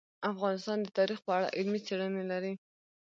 [0.31, 2.53] افغانستان د تاریخ په اړه علمي څېړنې لري.